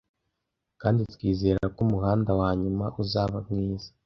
Kandi 0.81 1.01
twizere 1.13 1.59
ko 1.75 1.79
umuhanda 1.85 2.29
wanyuma 2.41 2.85
uzaba 3.01 3.37
mwiza 3.47 3.89